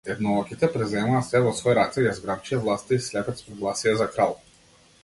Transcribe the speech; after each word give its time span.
Еднооките 0.11 0.69
преземаа 0.77 1.19
сѐ 1.27 1.41
во 1.47 1.51
свои 1.59 1.75
раце, 1.81 2.01
ја 2.07 2.15
зграпчија 2.21 2.61
власта 2.65 2.99
и 2.99 3.05
слепец 3.11 3.39
прогласија 3.51 3.97
за 4.03 4.11
крал. 4.17 4.37